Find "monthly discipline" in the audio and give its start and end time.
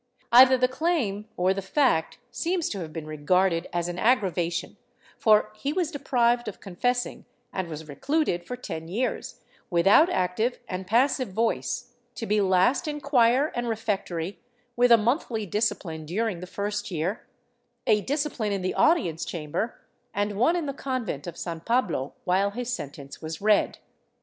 14.97-16.03